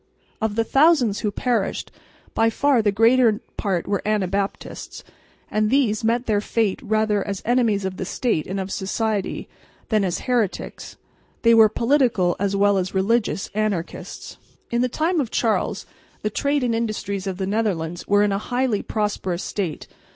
Of 0.41 0.55
the 0.55 0.63
thousands 0.63 1.19
who 1.19 1.29
perished, 1.29 1.91
by 2.33 2.49
far 2.49 2.81
the 2.81 2.91
greater 2.91 3.39
part 3.55 3.87
were 3.87 4.01
Anabaptists; 4.03 5.03
and 5.51 5.69
these 5.69 6.03
met 6.03 6.25
their 6.25 6.41
fate 6.41 6.79
rather 6.81 7.23
as 7.23 7.43
enemies 7.45 7.85
of 7.85 7.97
the 7.97 8.05
state 8.05 8.47
and 8.47 8.59
of 8.59 8.71
society, 8.71 9.47
than 9.89 10.03
as 10.03 10.21
heretics. 10.21 10.97
They 11.43 11.53
were 11.53 11.69
political 11.69 12.35
as 12.39 12.55
well 12.55 12.79
as 12.79 12.95
religious 12.95 13.51
anarchists. 13.53 14.37
In 14.71 14.81
the 14.81 14.89
time 14.89 15.19
of 15.21 15.29
Charles 15.29 15.85
the 16.23 16.31
trade 16.31 16.63
and 16.63 16.73
industries 16.73 17.27
of 17.27 17.37
the 17.37 17.45
Netherlands 17.45 18.07
were 18.07 18.23
in 18.23 18.31
a 18.31 18.39
highly 18.39 18.81
prosperous 18.81 19.43
state. 19.43 19.85